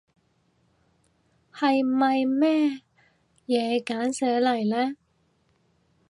[1.53, 2.81] 係咪咩
[3.45, 4.95] 嘢嘅簡寫嚟呢？